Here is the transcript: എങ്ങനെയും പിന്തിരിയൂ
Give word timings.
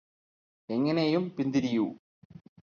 എങ്ങനെയും 0.69 1.23
പിന്തിരിയൂ 1.37 1.85